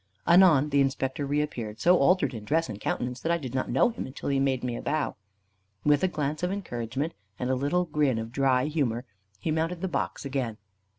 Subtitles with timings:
[0.25, 3.89] Anon the inspector reappeared, so altered in dress and countenance, that I did not know
[3.89, 5.15] him until he made me a bow.
[5.83, 9.05] With a glance of encouragement, and a little grin of dry humour,
[9.39, 10.57] he mounted the box again.